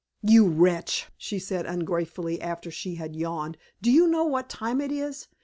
"You 0.23 0.47
wretch!" 0.47 1.09
she 1.15 1.37
said 1.37 1.67
ungratefully, 1.67 2.41
after 2.41 2.71
she 2.71 2.95
had 2.95 3.15
yawned. 3.15 3.55
"Do 3.83 3.91
you 3.91 4.07
know 4.07 4.23
what 4.25 4.49
time 4.49 4.81
it 4.81 4.91
is? 4.91 5.27